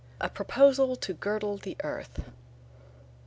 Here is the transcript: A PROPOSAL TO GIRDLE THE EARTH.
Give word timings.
A 0.19 0.29
PROPOSAL 0.29 0.95
TO 0.95 1.13
GIRDLE 1.13 1.57
THE 1.57 1.77
EARTH. 1.83 2.21